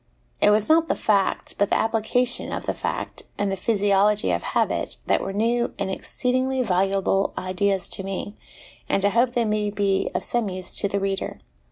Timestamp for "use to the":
10.49-10.99